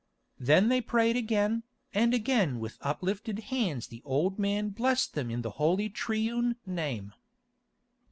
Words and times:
Then 0.39 0.69
they 0.69 0.81
prayed 0.81 1.15
again, 1.15 1.61
and 1.93 2.11
again 2.11 2.59
with 2.59 2.79
uplifted 2.81 3.37
hands 3.37 3.85
the 3.85 4.01
old 4.03 4.39
man 4.39 4.69
blessed 4.69 5.13
them 5.13 5.29
in 5.29 5.43
the 5.43 5.51
holy 5.61 5.89
Triune 5.91 6.55
Name. 6.65 7.13